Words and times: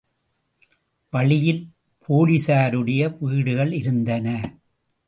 வழியில் 1.13 1.61
போலிஸாருடைய 2.09 3.01
வீடுகளிருந்தன. 3.21 4.27